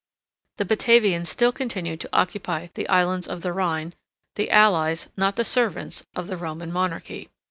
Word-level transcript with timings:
The 0.57 0.65
Batavians 0.65 1.27
still 1.29 1.51
continued 1.51 1.99
to 1.99 2.09
occupy 2.11 2.69
the 2.73 2.89
islands 2.89 3.27
of 3.27 3.43
the 3.43 3.53
Rhine, 3.53 3.93
76 4.33 4.33
the 4.35 4.49
allies, 4.49 5.09
not 5.15 5.35
the 5.35 5.43
servants, 5.45 6.07
of 6.15 6.25
the 6.25 6.37
Roman 6.37 6.71
monarchy. 6.71 7.29